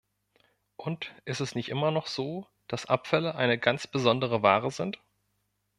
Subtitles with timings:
[0.77, 4.99] Und ist es nicht immer noch so, dass Abfälle eine ganz besondere Ware sind?